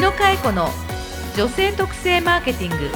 [0.00, 0.70] 野佳恵子の
[1.36, 2.88] 女性特性マーケティング。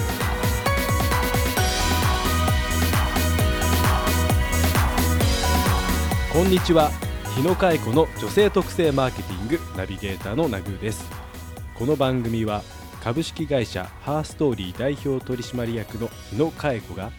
[6.33, 6.91] こんにちは。
[7.37, 11.07] 日野佳恵子の女性特性マーケティングナビゲーターのナグーです。
[11.75, 12.63] この番組は
[13.03, 17.13] 株式会社ハーストーリー代表取締役の日野佳恵子が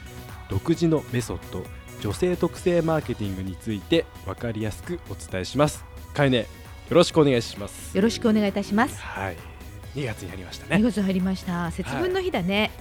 [0.49, 1.63] 独自のメソッド
[2.01, 5.85] 女性特性マーケティングについて分かりやすくお伝えします。
[6.15, 6.45] かえねよ
[6.89, 7.95] ろしくお願いします。
[7.95, 8.99] よろしくお願いいたします。
[8.99, 9.54] はい
[9.95, 11.71] 2月になりました2ね月入りました。
[11.71, 12.71] 節分の日だね、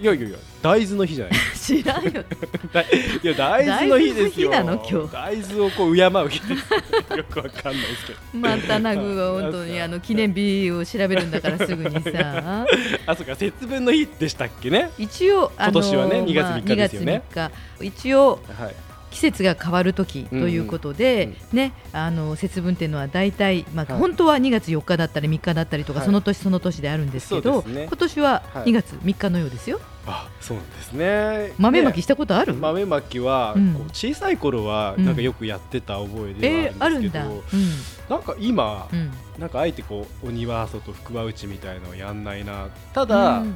[0.00, 0.04] い。
[0.04, 1.34] やいやいや大豆の日じゃない。
[1.56, 2.24] 知らんよ。
[2.72, 2.86] だい
[3.22, 4.50] や大豆の日ですよ。
[4.50, 5.12] 大豆の日なの今日。
[5.12, 8.18] 大豆をこう敬う日ですよくわかんないですけど。
[8.34, 12.66] またナグが本当にあの記念日を調べるんだからすぐにさ。
[13.06, 14.90] あそうか節分の日でしたっけね。
[14.98, 17.22] 一応今年はね2月まあ3日ですよね。
[17.30, 17.86] 2月3日。
[17.86, 18.74] 一応はい
[19.14, 24.00] 季節が変わる時ということで、ね、あの節分っていうのは大体、まあはい。
[24.00, 26.06] 本当は2月4日だったり3日だったりとか、はい。
[26.06, 28.64] その年その年であるんですけど、今年ははい。
[28.64, 29.80] 2月3日のようですよ。
[30.06, 31.52] あそうなんですね。
[31.58, 32.54] 豆まきねしたことある？
[32.54, 33.74] 豆まきは、うん。
[33.74, 35.04] こう小さい頃はうん。
[35.06, 37.20] なんかよくやってた覚えでえー、あるんだ。
[37.20, 38.18] はあるんですけど、うん。
[38.18, 39.12] なんか今、うん。
[39.38, 42.68] なんかあえてこう鬼は外福は内みたいのをやんないな。
[42.92, 43.54] ただ、うん。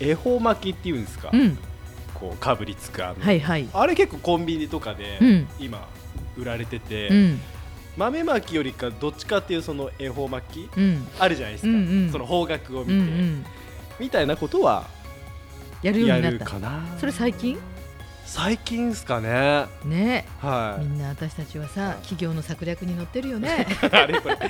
[0.00, 1.56] 恵方巻きっていうんですか、うん、
[2.16, 3.68] こうかぶりつくあの、はいはい。
[3.72, 5.48] あれ結構コンビニとかで、うん。
[5.58, 5.88] 今
[6.36, 7.40] 売られてて、うん。
[7.96, 11.06] 豆まきよりかどっちかっていうその恵方巻きうん。
[11.18, 11.78] あるじゃないですか、うんう
[12.08, 12.12] ん。
[12.12, 13.46] その方角を見て、うんうん。
[13.98, 14.86] みたいなことは
[15.82, 16.38] やるようやになった。
[16.44, 16.82] るかな。
[16.98, 17.58] それ最近？
[18.26, 19.66] 最近ですかね。
[19.84, 21.94] ね、はみんな私たちはさはい。
[21.98, 23.68] 企業の策略に乗ってるよね。
[23.70, 24.42] い あれこれこ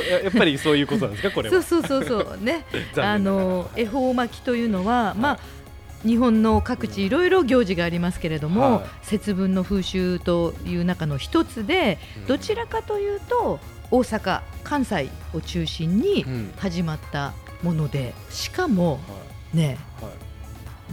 [0.00, 1.62] れやっぱりそういうことなんですかこれは。
[1.62, 2.42] そうそうそうそう。
[2.42, 2.64] ね。
[2.96, 5.59] あの恵方巻きというのは、まあはい
[6.04, 8.84] 日本の各地いろいろ行事がありますけれども、はい。
[9.02, 12.26] 節分の風習という中の一つでうん。
[12.26, 16.52] どちらかというと大阪関西を中心にうん。
[16.56, 17.32] 始まった
[17.62, 18.98] ものでしかも
[19.52, 20.12] ねはい。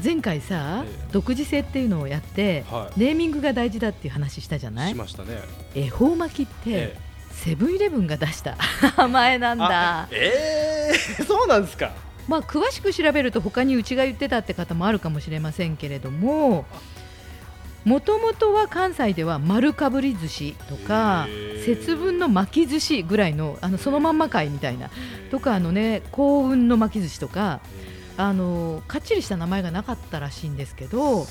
[0.03, 1.07] 前回さ、ええ。
[1.11, 2.99] 独自性っていうのをやってはい。
[2.99, 4.91] ネーミングが大事だっていう話したじゃなはい？
[4.91, 5.39] いしましたね。
[5.73, 7.07] 恵方巻きって、ええ。
[7.31, 8.57] セブンイレブンが出した。
[8.97, 10.01] 名前なんだ。
[10.01, 11.91] あえー そうなんですか
[12.27, 16.65] まあ、詳しく調べると他にうちが言ってたって方もあるかもしれませんけれども
[17.85, 21.27] もともとは関西では丸かぶり寿司とか
[21.65, 24.89] 節分の巻き寿司ぐらいのあのそのまんま会みたいな
[25.31, 27.61] とかあのね幸運の巻き寿司とか
[28.17, 31.25] あのかっちりした名前がなかったらしいんですけど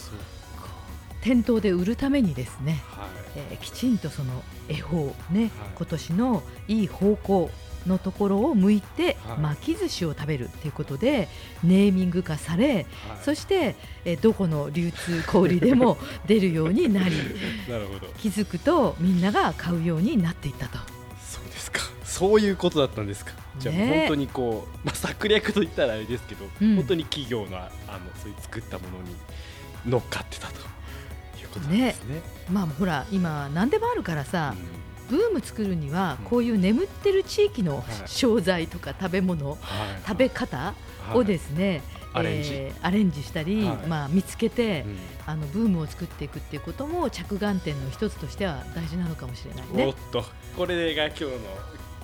[1.20, 5.50] 店頭で売るためにですね、はいえーきちんとその恵方ね、はい。
[5.76, 7.50] 今年のいい方向
[7.86, 9.38] のところを向いてはい。
[9.38, 11.28] 巻き寿司を食べるということで
[11.62, 12.86] ネーミング化されはい。
[13.22, 17.14] そして、えーどこの流通小売でも 出るようになり
[17.68, 18.06] なるほど。
[18.18, 20.78] 気づくとみんなが買うようになっていったと。
[21.28, 21.80] そうですか。
[22.04, 23.32] そういうことだったんですか。
[23.58, 26.76] じゃあ本当にこう、まあ、策略といったらあれですけど、うん。
[26.76, 27.70] 本当に企業のあの
[28.20, 29.14] そういう作ったものに
[29.86, 30.54] 乗っかってたと
[31.60, 32.22] ことなんですね。
[32.50, 34.54] まあほら今何でもあるからさ、
[35.10, 35.16] うん。
[35.18, 36.26] ブーム作るにはうん。
[36.26, 37.84] こういう眠ってる地域のはい。
[38.06, 39.58] 商材とか食べ物、はい。
[40.06, 40.74] 食べ方は
[41.14, 41.18] い。
[41.18, 42.52] をですね、アレンジ。
[42.54, 43.76] えーアレンジしたり、はい。
[43.88, 44.98] まあ、見つけて、うん。
[45.26, 49.86] あのブームを作っていくっていうことも着眼点の一つとしては大事なのかもしれないね。
[49.86, 49.94] おっ。
[50.12, 50.24] と
[50.56, 51.30] これが今日の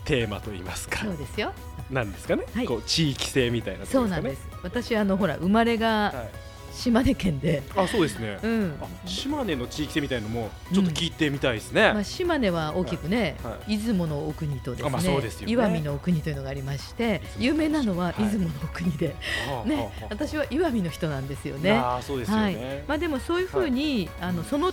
[0.04, 1.04] テーマといいますか。
[1.04, 1.52] そうですよ。
[1.90, 2.66] なんですかね、はい。
[2.66, 3.86] こう地域性みたいなね。
[3.86, 4.42] そうなんです。
[4.62, 6.30] 私あのほら生まれがはい、
[6.72, 8.78] 島根県で、あそうですね、うん。
[8.80, 13.52] あ島根の地域性みたいのもちょっと聞いてみたいですね、まあ、島根は大きくね、はい。
[13.52, 15.46] は出雲のお国とですあまあそうですよね。
[15.46, 18.24] ね岩見のお国というのがありまして有名なのははい。
[18.24, 19.14] 出雲のお国で、ね
[19.48, 20.06] ああああ。
[20.10, 21.72] 私は岩見の人なんですよね。
[21.72, 22.54] ああそうですよはい。
[22.54, 24.72] ね、まあ、でもそういうふうに、あのその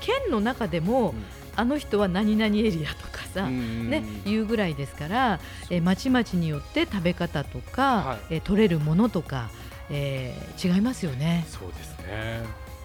[0.00, 1.24] 県の中でも、うん。
[1.58, 5.40] あの人は何々エリアとかさ、ね、いうぐらいですから、
[5.70, 8.34] えー、まちまちによって食べ方とか、はい。
[8.34, 9.50] えー取れるものとか、
[9.90, 11.46] えー違いますよね。
[11.48, 12.42] そうですね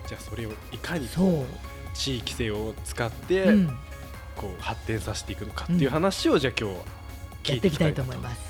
[0.07, 1.45] じゃあそれをいかにそうこ
[1.94, 3.68] う地域性を使って、うん、
[4.36, 6.81] こう発展させていくのかっていう話を、じゃあ今日は
[7.44, 8.42] 聞いていきたいと思います。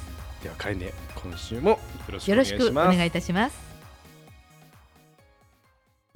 [0.44, 1.78] ではかえね今週もよ
[2.10, 3.60] ろしくお願いしますくお願いいたします。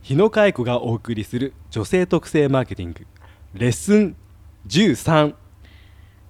[0.01, 3.07] 日野佳恵子がお送りする女性特性マーケティング
[3.55, 4.15] レッスン
[4.67, 5.33] 13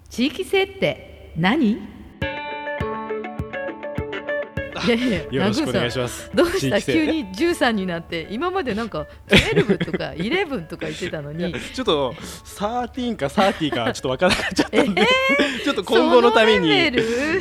[0.08, 1.95] 地域性って何？
[4.86, 6.30] いやいやよろしくお願いします。
[6.34, 6.80] どうした？
[6.80, 11.54] 急に13になって今までなんか 12とか11とか言ってたのに。
[11.74, 15.06] ちょっと13か30かちょっとわからなくなっちゃったえんで、
[15.64, 16.92] ちょっと今後のために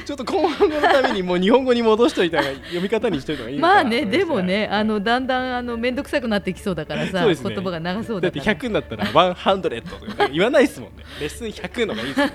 [0.05, 7.35] ちょっと今後のためにもう日本語に戻しといた読み方にしといた方がいいまあねでもねあのだんだんあの面倒くさくなってきそうだからさ、ね。
[7.35, 11.03] 言葉が長そうだってだから100になったら100とか言わないですもんね。
[11.19, 12.33] レッスン100のがいいですよね、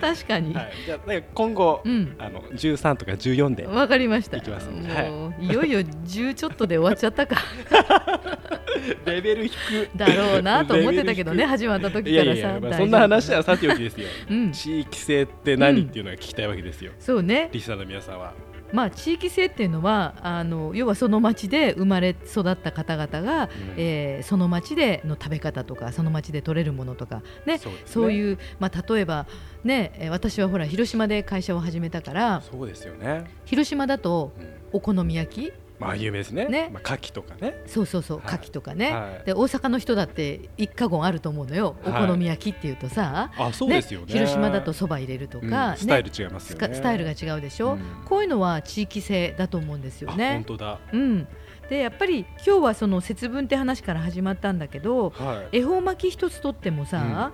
[0.00, 2.16] 確かに、はい、じゃあなんか今後、うん。
[2.18, 3.66] あの13とか14で。
[3.66, 4.38] わかりました。
[4.38, 4.88] いきますんで。
[4.88, 5.48] もうい。
[5.52, 7.36] よいよ10ちょっとで終わっちゃったか。
[9.06, 12.60] レベル低だろうなと思ってたけどね始まった時いからさ。
[12.60, 14.06] まあ、そんな話はさておきですよ。
[14.30, 14.52] うん。
[14.52, 17.48] 地域性って何っていうのが聞きたいわけですよ、そうね。
[17.52, 18.32] リスナーの皆さんは
[18.72, 23.50] まあ地域性っていうのはあの要はその町で生まれ育った方々が、うん。
[23.76, 27.60] えーその町での食べ方とかその町で取れるものとかねね。
[27.84, 29.26] そういう、まあ、例えば、
[29.64, 34.46] ね、えー私はほら広島で会社を始めたからそうですよね、広島だとうん。
[34.72, 36.46] お好み焼きまあ有名ですね。
[36.46, 36.70] ね。
[36.72, 37.62] まあ、牡蠣とかね。
[37.66, 38.34] そうそうそうはい。
[38.36, 39.26] 牡蠣とかね、はい。
[39.26, 41.76] で大阪の人だって一家言あると思うのよ。
[41.84, 42.06] おはい。
[42.06, 44.06] 好み焼きっていうとさ、あそうですよね。
[44.08, 45.50] 広島だとそば入れるとうん。
[45.50, 45.76] か、ね。
[45.76, 46.74] スタイル違いますよね。
[46.74, 47.80] スタイルが違うでしょ、うん。
[48.06, 50.44] こういうのは地域性だと思うんですよあ本ね。
[50.46, 50.78] 当だ。
[50.92, 51.28] うん、
[51.68, 55.58] でやっぱり今日はその節分って話から始まったんだけどはい。
[55.58, 57.30] 恵方巻き一つとってもさ、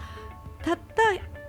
[0.62, 1.02] たった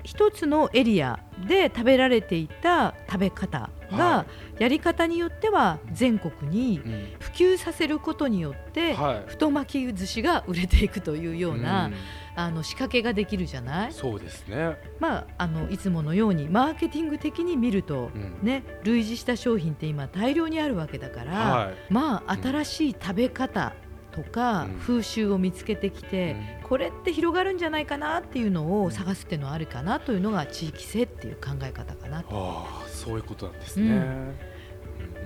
[0.04, 4.26] 一つのエリアで食べられていた食べ方が、は
[4.60, 7.08] やり方によっては全国にうん。
[7.20, 9.24] 普及させることによって、はい。
[9.28, 11.94] 太巻き寿司が売れていくというような、ん。
[12.36, 18.40] あの仕掛けができるじゃない、そうですね、まあ、あのいつものようにマーケティング的に見ると、うん。
[18.42, 21.76] ね、類似した商品って今大量にあるわけだから、はい。
[21.90, 23.74] まあ新しい食べ方
[24.13, 24.74] とかうん。
[24.80, 32.19] 風習を見つけてきて、これって広がるんじゃないかなっていうのを探すっていうのはあるかなというのが地域性っていう考え方かな。
[32.19, 33.94] ああそういうことなんですね、うん。
[33.94, 34.36] うん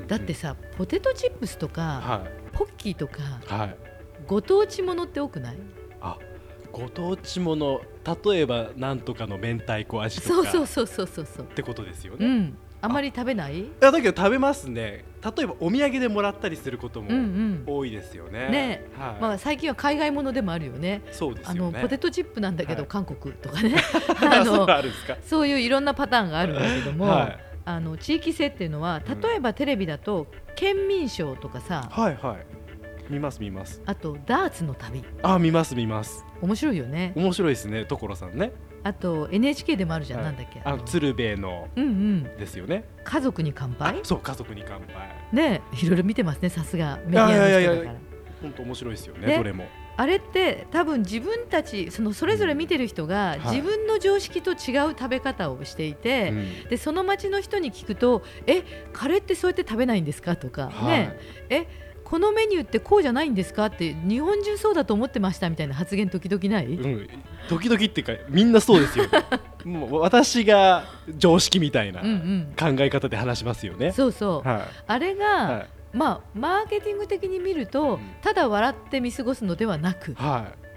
[0.08, 3.76] だってさポテトチップスとかはポッキーとかいはい。
[4.26, 5.58] ご当地ものって多くない？
[6.00, 6.18] あ
[6.72, 7.82] ご当地もの
[8.24, 10.34] 例えばなんとかの明太子味とか。
[10.34, 11.46] そうそうそうそうそうそう。
[11.46, 13.66] ってことですよね、いうんあまり食べない？
[13.80, 15.04] やだけど食べますね。
[15.36, 17.64] 例えばお土産でもらったりすることもうんうん。
[17.66, 18.86] 多いですよね、ね。
[18.98, 19.22] はい。
[19.22, 21.02] まあ最近は海外ものでもあるよね。
[21.12, 21.60] そうですね。
[21.60, 22.88] のポテトチップなんだけど、はい。
[22.88, 23.76] 韓国とかね。
[24.22, 25.18] ああそうのあるんですか？
[25.24, 27.38] そういういろんなパターンがあるんだけども、はい。
[27.66, 32.46] あの地域性っていうのは例えばテレビだと県民賞とかさはいはい。
[33.12, 33.82] 見ます見ます。
[33.86, 35.04] あとダーツの旅。
[35.24, 36.24] あ見ます見ます。
[36.42, 37.14] 面白いよね。
[37.16, 38.52] 面白いですね所さんね
[38.88, 40.32] あと NHK でもあるじゃん、はい。
[40.32, 42.24] なんだっけあの鶴瓶のうんうん。
[42.38, 42.84] ですよね。
[43.04, 45.10] 家族に乾あ杯そう家族に乾杯。
[45.34, 47.96] ねいろいろ見てますねさすがメディアの人だから。
[48.42, 49.38] 本当面白いですよねね。
[49.38, 49.66] どれも。
[50.00, 53.40] あれって多分自分たちそのそれぞれ見てる人がはい。
[53.58, 56.34] 自分の常識と違う食べ方をしていて、う
[56.66, 56.70] ん。
[56.70, 58.64] でその町の人に聞くと「え
[58.94, 61.00] カレーってそうやって食べないんですか?」とか、はい。
[61.00, 61.18] ね。
[61.50, 61.66] え
[62.08, 63.66] このメニューってこうじゃないんですか？
[63.66, 67.10] って日本中そうだと思ってましたみたいな発言時々ない、うん、
[67.50, 69.06] 時々っていうかみんなそうですよ。
[69.66, 70.86] もう私が
[71.18, 72.54] 常識みたいなうんうん。
[72.58, 75.98] 考え方で話しますよね、そうそう、はあれが、いはい。
[75.98, 78.00] まあマーケティング的に見ると、うん。
[78.22, 80.68] ただ笑って見過ごすのではなくはい。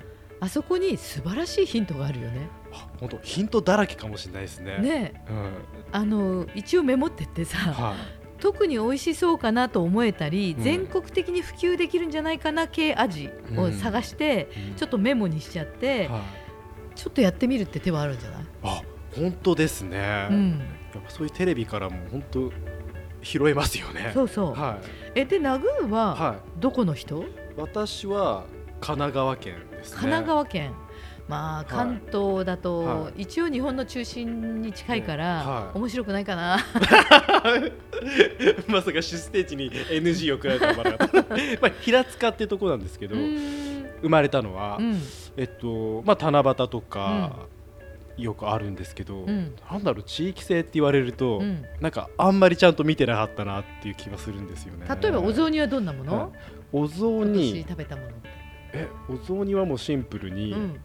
[0.41, 2.49] あそこに素晴らしいヒントがあるよね。
[2.73, 4.79] あ本当ヒントだらけかもしれないですね。
[4.79, 5.25] ね。
[5.31, 5.53] うん。
[5.93, 10.64] あの一応メモってってさ、はい特に美味しそうかなと思えたり、うん。
[10.64, 16.20] 全国的に普及できるんじゃないかな系味を探して、ちょっとメモにしちゃって、はい。
[16.96, 18.82] ちょっとやってみるって手はあるんじゃない、あ
[19.16, 20.60] 本当ですね、やっうん、
[20.92, 22.52] ぱそういうテレビからも本当
[23.22, 24.10] 拾えますよね。
[24.12, 24.78] そうそう、は
[25.14, 25.20] い。
[25.20, 26.60] えでナグーははい。
[26.60, 27.25] どこの人、
[27.56, 28.44] 私は
[28.81, 29.96] 神奈川県ですね。
[29.96, 30.72] 神奈川県
[31.31, 31.67] まあい。
[31.67, 35.79] 関東だと、は一応日本の中心に近いから、はい。
[35.79, 36.58] 面白くないかな。
[38.67, 41.22] まさか出ステージに NG を食らうとは思わなかった。
[41.63, 45.01] まあ平塚ってとこなんですけど、生まれたのは、うん。
[45.37, 47.46] えっとまあ七夕とか、
[48.19, 49.55] よくあるんですけど、うん。
[49.70, 51.65] なんだろう地域性って言われると、うん。
[51.81, 54.87] なんかあんまりちゃんと見てなかったなっていう気がするんですよね。
[55.01, 56.29] 例えばお雑煮はどんなもの、はい
[56.72, 57.63] お雑煮。
[57.63, 58.08] 食べたもの
[58.72, 58.89] え？
[59.08, 60.81] お雑煮はもうシンプルに、うん、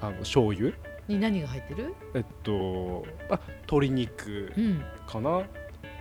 [0.00, 0.72] あの醤油？
[1.08, 5.44] に何が入ってる、えっとあ鶏肉うん、かな？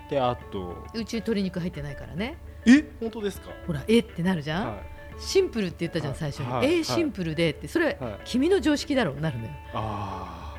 [0.10, 2.38] であとうち鶏肉入ってないからね。
[2.66, 2.84] え？
[3.00, 3.52] 本当ですか？
[3.66, 4.00] ほらえ？
[4.00, 4.80] ってなるじゃん、はい。
[5.18, 6.20] シンプルって言ったじゃんはい。
[6.20, 6.68] 最初に、はい。
[6.68, 6.84] はいえ？
[6.84, 7.52] シンプルで。
[7.52, 7.68] って。
[7.68, 8.20] それ、はい。
[8.26, 9.14] 君の常識だろ？
[9.14, 9.52] うなるのよ。
[9.74, 10.58] ああ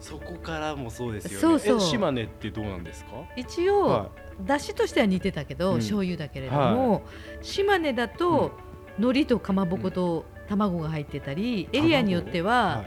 [0.00, 1.40] そこからもそうですよね。
[1.40, 1.76] そうそう。
[1.78, 3.10] え島根ってどうなんですか？
[3.36, 4.10] 一応、は
[4.46, 5.78] 出汁としては似てたけど、うん。
[5.78, 7.02] 醤油だけれども、
[7.42, 8.52] 島根だと、
[8.96, 12.84] 海苔とかまぼこと卵が入ってたり、エリアによっては、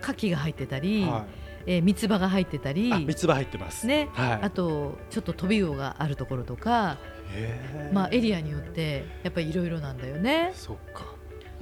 [0.00, 0.02] い。
[0.02, 1.26] 牡蠣が入ってたり、は
[1.66, 3.86] えー三つ葉が入ってたりあ三つ葉入ってます。
[3.86, 4.08] ね。
[4.14, 4.38] はい。
[4.42, 6.96] あとちょっと飛び魚があるところとか、
[7.92, 10.52] まあ、エリアによってやっぱりいろいろなんだよね。
[10.54, 11.04] そっか。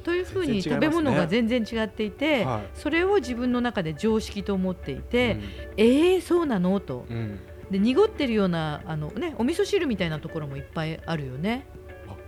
[0.05, 2.79] というふうに食べ物が全然違っていて、はい。
[2.79, 5.43] それを自分の中で常識と思っていて、うん。
[5.79, 6.79] えー、そうなの？
[6.79, 7.07] と。
[7.11, 7.41] うん。
[7.71, 11.67] で濁ってるようなあの、ね、お味噌汁みたいなところもいっぱいあるよね。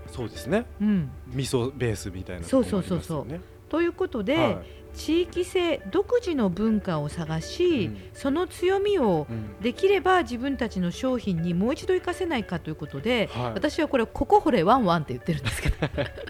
[0.08, 0.66] あそうですね。
[0.80, 3.26] うん、味噌ベースみたいなそうそうそうそう。
[3.68, 4.58] ということで、はい。
[4.94, 7.98] 地域性独自の文化を探し、うん。
[8.14, 9.60] その強みをうん。
[9.60, 13.52] できれば自分たちの商品にもう一度活かせないかということで、はい。
[13.52, 15.76] 私はこれ「ここ掘れワンワン」って言ってるんですけど。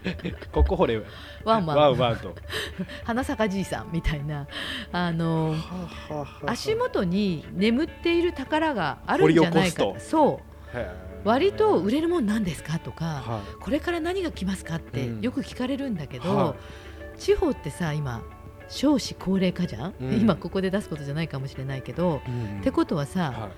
[0.52, 1.00] ここほれ。
[1.44, 1.76] ワンワン。
[1.76, 2.34] ワンワンと。
[3.04, 4.46] 花咲かじいさんみたいな。
[4.92, 5.54] あの
[6.44, 10.76] 足元に眠っている宝があるんじゃないかそう
[11.24, 12.78] 割と売れるもんなんですか？
[12.78, 14.76] とかはこれから何が来ますか？
[14.76, 15.20] ってうん。
[15.20, 16.54] よく聞かれるんだけど、は
[17.16, 18.22] 地方ってさ今
[18.68, 20.12] 少子高齢化じゃん、うん。
[20.20, 22.60] 今ここで出すことじゃないかもしれないけど、いうん。
[22.60, 23.48] ってことはさ、は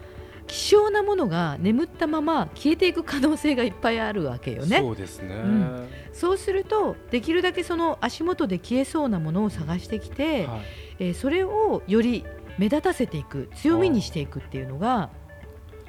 [0.47, 4.79] 希少なものが眠ったまま消えていく可能性がいっぱいあるわけよいね。
[4.81, 5.35] そうですね。
[5.37, 5.89] ん。
[6.13, 10.61] そうするとできるだけその足元で消えそうなものを探してきて、はい。
[10.99, 12.25] えーそれをより
[12.59, 15.11] 目立たせていく強みにしていくっていうのが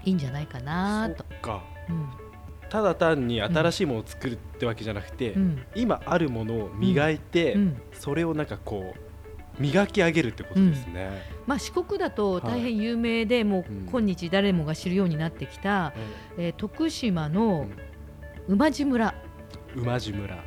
[0.04, 1.26] いいんじゃないかなと。
[1.30, 1.64] そっか。
[1.90, 2.10] うん。
[2.70, 5.62] ただ単に新しいものを作るってわけじゃなくて、うん。
[5.76, 7.82] 今あるものを磨いて、うん。
[7.94, 11.10] それをなんかこう磨き上げるってことですね。
[11.46, 12.44] まあ、四国だとはい。
[12.44, 15.94] 大変有名で、もううん今日誰もが知るようになってきた、
[16.38, 17.72] えー徳島うのん。
[18.48, 19.14] 馬路村。
[19.76, 20.38] 馬路村。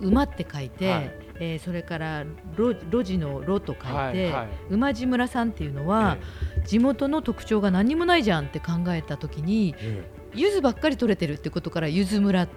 [0.00, 2.24] 馬って書いて、はいえーそれから
[2.56, 4.48] 路路地の路と書いて、はいはい。
[4.70, 6.16] 馬路村さんっていうのは、
[6.64, 12.48] 地元の特徴が何にもないじゃんって考えた時にえ柚子ばっかり取れてるってことから柚子村っ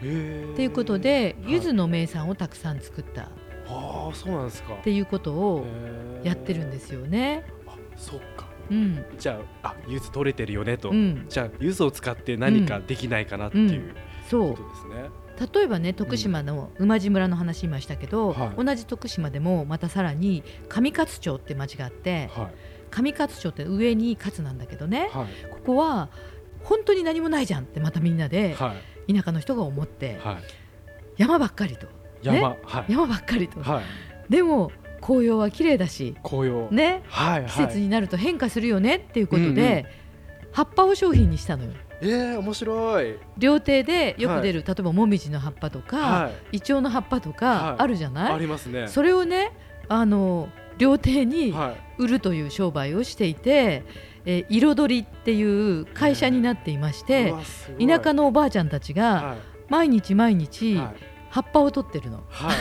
[0.00, 1.52] ていうことで、はい。
[1.52, 3.22] 柚子の名産をたくさん作った。
[3.22, 3.26] っ
[3.68, 4.74] ああそうなんですか。
[4.74, 5.64] ていうことを
[6.24, 7.44] やってるんでですよね。
[7.66, 8.48] あそっか。
[8.70, 9.04] うん。
[9.18, 13.94] じゃああ柚子取れてるよねと、うん、じゃあ柚子を使って何かできないかなっていう
[14.28, 14.54] そう。
[14.54, 15.10] ことですね。
[15.40, 18.64] 例えばね徳島の馬路村の話今したけど、はい。
[18.64, 22.54] 同じ徳島でもまたさらに上勝町って町があってはい。
[22.90, 25.26] 上勝町って上に勝なんだけどねはい。
[25.50, 26.10] ここは
[26.62, 28.74] 本当に何もないじゃんってまたみんなでは
[29.08, 29.14] い。
[29.14, 30.36] 田舎の人が思ってはい。
[31.16, 31.86] 山ばっかりと
[32.22, 32.92] 山、はい。
[32.92, 33.62] 山ばっかりと。
[33.62, 33.84] はい。
[34.28, 34.70] でも
[35.00, 36.68] 紅葉は綺麗だし紅葉。
[36.70, 37.02] ね。
[37.46, 39.86] 季節になると変化するよねっていうことで
[40.52, 41.70] 葉っぱを商品にしたのよ
[42.02, 43.16] えー、面白い。
[43.38, 46.56] 料亭でよく出る例えばもみじの葉っぱとかはい。
[46.56, 47.38] イチョウの葉っぱとはい。
[47.38, 48.40] かあるじゃあない？
[48.40, 48.88] りますね。
[48.88, 49.52] それをね
[49.88, 52.02] あの料亭にはい。
[52.02, 53.84] 売るという商売をしていて、
[54.24, 57.34] えー彩りっていう会社になっていまして
[57.78, 59.38] 田舎のおばあちゃんたちがはい。
[59.68, 60.94] 毎日毎日はい。
[61.30, 62.22] 葉っぱを取ってるの。
[62.28, 62.52] は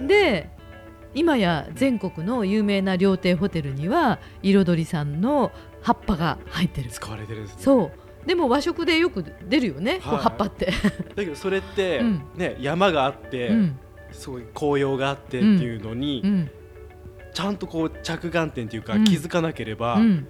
[0.00, 0.06] い。
[0.06, 0.50] で
[1.14, 5.52] 今や全国の有名な料亭ホテルには彩りさんの
[5.84, 6.90] 葉っぱが入ってる。
[6.90, 7.62] 使われてるんですね。
[7.62, 7.92] そ
[8.24, 8.26] う。
[8.26, 10.72] でも和食でよく出るよね、こうはい葉っぱって。
[11.14, 12.22] だけどそれって、うん。
[12.36, 13.78] ね山があって、うん。
[14.10, 16.50] すごい紅葉があってっていうのに、うん。
[17.34, 19.04] ちゃんとこう着眼点というか、うん。
[19.04, 20.26] 気づかなければ、うん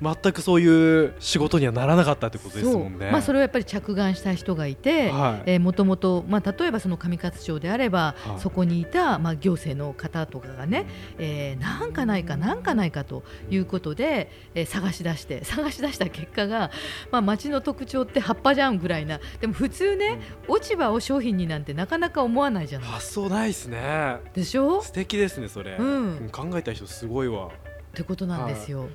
[0.00, 2.98] 全くそういう仕事にはならなかったってことですもんね。
[3.00, 3.10] そう。
[3.12, 5.50] まあ、それはやっぱり着眼した人がいて、はい。
[5.52, 8.40] えーもともと、まあ、例えばその上勝町であれば、はい。
[8.40, 10.86] そこにいた、まあ、行政の方とかがね、
[11.18, 16.70] えーなんかないかなんかないかということで、えー探し出して探し出した結果が、
[17.10, 19.20] まあ、町の特徴って葉っぱじゃんぐらいな。
[19.40, 22.88] でも普通ね、落ち葉を商品になんてなかなか思わないじゃない。
[22.88, 24.18] 発想ないですね。
[24.34, 24.80] でしょ？
[24.80, 26.28] っ素敵ですねそれ、うん。
[26.30, 27.50] 考えた人すごいわ。
[27.96, 28.88] てことなんですよ。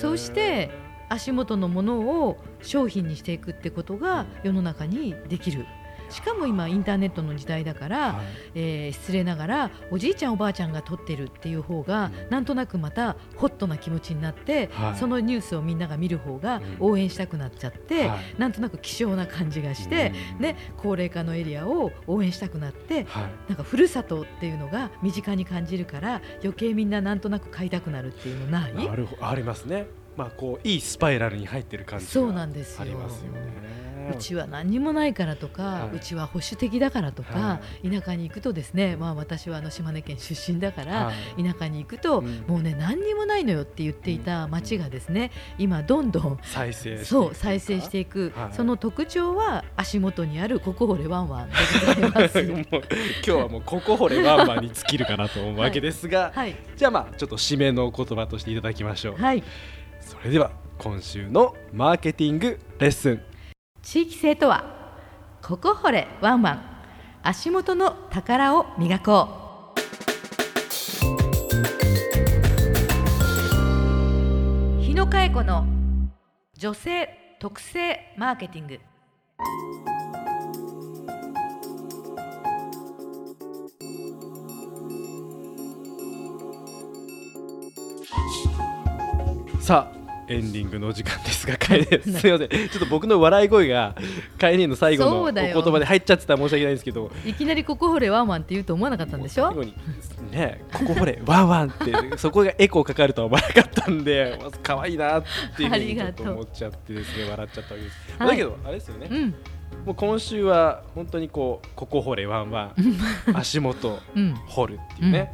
[0.00, 0.70] そうして
[1.08, 5.66] 足元のものを商品にしていくってことが世の中にできる。
[6.10, 8.26] しかも今インターネットの時代だから、はい。
[8.54, 12.30] えー失礼ながらおじいちゃんおばあちゃんが撮ってるっていう方が、うん。
[12.30, 14.96] なんとなくまたホットな気持ちになって、はい。
[14.96, 16.76] そのニュースをみんなが見る方がうん。
[16.80, 18.18] 応援したくなっちゃって、はい。
[18.38, 20.42] なんとなく希少な感じがして、うん。
[20.42, 23.24] ね、高齢化のエリアを応援したくなってはい。
[23.48, 28.72] なんかふるさとっていうのが身近に感じるから余計みんななんとなく買いたくなるっていうのない？
[29.20, 29.86] ありますね。
[30.16, 33.85] まあこういいスパイラルに入ってる感じがありますよね。
[34.12, 35.96] うちは何にもないからとか、はい。
[35.96, 41.44] うちは保守的だからとか、は田舎に行くとですね、まあ、私はあの島根県出身だから、はい。
[41.44, 42.44] 田舎に行くと、うん。
[42.46, 47.04] もうね何にもないのよって言っていた町がですね今どんどん再生していく。
[47.04, 48.54] そう再生していく、はい。
[48.54, 51.54] その特徴は足元にあるここ掘れワンワンで
[52.02, 52.40] ございます。
[52.46, 52.64] 今
[53.22, 59.42] 日はもうここ掘れワンマンに尽きるかなと思うわけですが、 はい、じゃあまあちょっと締めの言葉としていただきましょう、はい、
[60.00, 63.22] それでは今週のマーケティングレッスン
[63.86, 64.64] 地域性とは
[65.40, 66.62] ここ掘れワンワン
[67.22, 69.28] 足元の宝を磨こ
[74.80, 74.82] う。
[74.82, 75.64] 日野佳恵子の
[76.58, 78.80] 女性特性マーケティング。
[89.60, 89.95] さあ
[90.28, 93.94] エンディングのお時間ですが、カエネすみません、ちょっと僕の笑い声が
[94.38, 99.54] カエネの最後のお言葉で入っちゃってたら申し訳ないんですけど、いきなりここ掘れワンワンって言うと思わなかったんでしょ？
[100.32, 105.22] ね、ここほれワンワンってそこがエコーかかるとは思わなかったんで、 まず可愛いなっ
[105.56, 107.96] ていうふうにちょっと思っちゃってですね、笑っちゃったわけです。
[108.18, 108.28] はい。
[108.30, 109.34] だけどあれですよね、うん。
[109.86, 112.74] もう今週は本当にこうここ掘れワンワン、
[113.34, 114.34] 足元うん。
[114.48, 115.32] 掘るっていうね、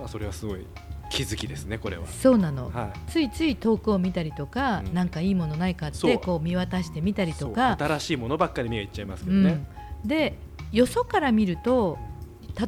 [0.00, 0.66] まあそれはすごい
[1.14, 2.06] 気づきですねこれは。
[2.06, 3.10] そうなの、はい。
[3.10, 4.94] ついつい遠くを見たりとか、うん。
[4.94, 7.76] なんかいいものないかってこう見渡してみたりとか。
[7.78, 9.42] 新しいものばっかり目がいっちゃいますけうん。
[9.42, 9.66] どね。
[10.04, 10.36] で
[10.72, 11.98] よそから見ると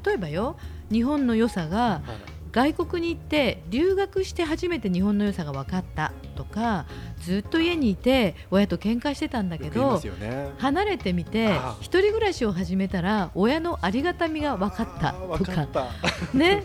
[0.04, 0.56] 例えばよ
[0.90, 6.86] 日本の良さがはい外国に行って留学して初めて日本の良さが分かったとか
[7.20, 10.52] ずっと家にいて親と喧嘩してたんだけどね。
[10.56, 11.76] 離れてみてああ。
[11.82, 15.90] 一人暮らしを始めたら親のありがたみが分かったとかか。
[16.32, 16.64] ね。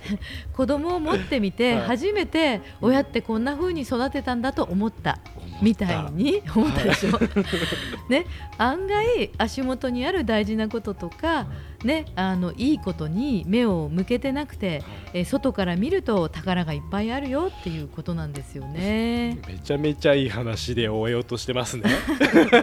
[0.54, 1.88] 子供を持ってみてはい。
[1.88, 5.20] 初めて親ってこんな風に育てたんだと思った
[5.62, 7.20] みたいに思ったでしょ、
[8.10, 8.26] ね、
[8.58, 11.48] 案外足元にある大事なこととか、
[11.84, 19.40] ね、あのいいことに目を向けてなくて、えー外から見ると宝がいっぱいあるよっていうことなんですよね。
[19.48, 21.84] めちゃめちゃいい話で終えようとしてますね。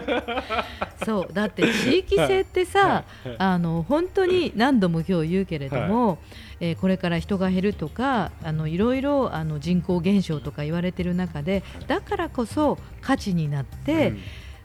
[1.05, 3.29] そうだって地域性ってさ、はい。
[3.29, 3.37] はい。
[3.39, 6.19] あの本当に何度も今日言うけれども、
[6.59, 14.19] えーこれから人が減るとかあのいろいろあの人口減少とか言われてる中でだからこそ価値になって、うん。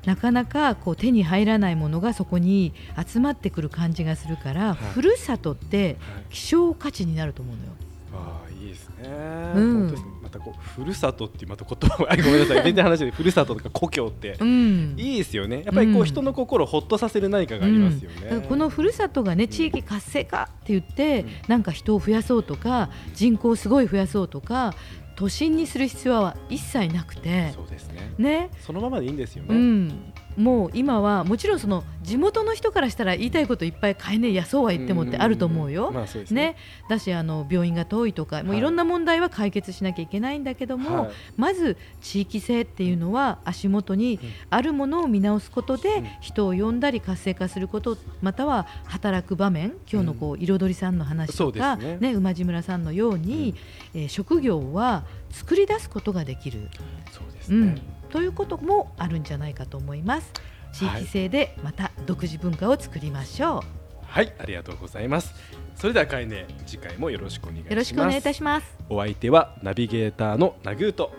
[0.05, 2.75] なかなかこう手に入らないものがそこに
[3.09, 4.77] 集まってくる感じがするから、はい。
[4.93, 5.97] ふるさとってはい。
[6.31, 7.71] 希少価値になると思うのよ。
[8.15, 9.09] ああいいですね。
[9.57, 15.63] うんまたこうふるさとっていうまた言葉あ ごめんなさい全然話で ふるさととか故郷ってうんいいですよね。
[15.65, 18.17] やっぱりこううん人の心をほっとさせる何かがありますよね。
[18.23, 24.75] だからこのふるさとがね地域活性化って言って、うんなんか人を増やそうとか人口をすごい増やそうとか
[25.17, 28.15] 都心にする必要は一切なくてそうですね。
[28.19, 29.95] ねそのままでいいんですよね。
[30.37, 35.91] うん、もう今はもちろんその地元の人からしたら言いたいこといっぱい買えねえやそうは言ってもってあると思うよ。
[35.91, 36.07] ね。
[36.31, 36.57] ね、
[36.89, 41.11] だしあの病院が遠いとかもうはいいろんな問題は解決しなきゃいけないんだけども、はい。
[41.37, 44.19] まず地域性っていうのは足元に
[44.51, 51.99] あるものを見直すことでうん人を呼んだり活性化することまたは働く場面今日のこう彩りさんの話とか、ね。
[52.01, 53.55] ね馬路村さんのように、
[53.95, 56.69] えー職業は作り出すことができる、
[57.11, 57.59] そうですね。
[57.59, 57.83] うん。、
[58.15, 60.33] ということもあるんじゃないかと思います。
[60.73, 63.65] 地域性でまた独自文化を作りましょ
[64.07, 65.35] はい、ありがとうございます。
[65.75, 67.65] それではかいね次回もよろしくお願いしう。
[67.65, 67.73] ます。
[67.73, 68.79] よろしくお願いいたします。
[68.89, 71.11] お相手はナビゲーターのナグート。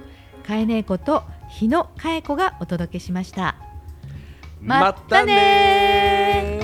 [0.48, 3.58] かえねえこと日野かえ子がお届けしました。
[4.62, 6.62] ままったね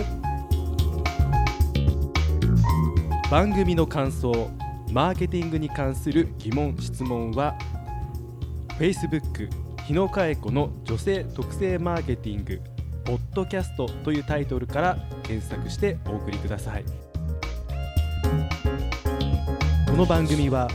[3.29, 4.49] 番組の感想、
[4.93, 7.57] マーケティングに関する疑問質問は
[8.79, 12.61] Facebook 日野佳恵子の女性特性マーケティング
[13.03, 16.85] ポッドキャストというタイトルから検索してお送りください。
[19.85, 20.69] この番組は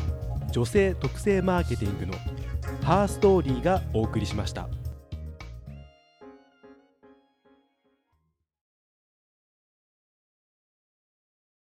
[0.52, 2.12] 女性特性マーケティングの
[2.82, 4.68] ハーストーリーがお送りしました。